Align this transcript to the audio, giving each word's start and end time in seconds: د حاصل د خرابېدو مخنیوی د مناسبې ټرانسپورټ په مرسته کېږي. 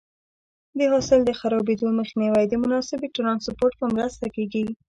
د 0.77 0.79
حاصل 0.91 1.19
د 1.25 1.31
خرابېدو 1.39 1.87
مخنیوی 1.99 2.45
د 2.49 2.53
مناسبې 2.63 3.07
ټرانسپورټ 3.15 3.73
په 3.81 3.85
مرسته 3.93 4.25
کېږي. 4.35 4.63